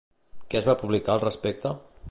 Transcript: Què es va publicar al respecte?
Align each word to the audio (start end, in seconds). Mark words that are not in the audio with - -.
Què 0.53 0.59
es 0.61 0.65
va 0.69 0.75
publicar 0.81 1.13
al 1.17 1.23
respecte? 1.27 1.77